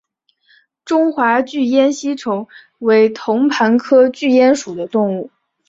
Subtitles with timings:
[0.83, 2.47] 中华巨咽吸虫
[2.79, 5.29] 为同盘科巨咽属的动物。